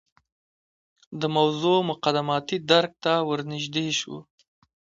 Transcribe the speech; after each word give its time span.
د 1.19 1.23
موضوع 1.35 1.77
مقدماتي 1.91 2.57
درک 2.71 2.91
ته 3.03 3.13
ورنژدې 3.29 3.87
شو. 3.99 4.17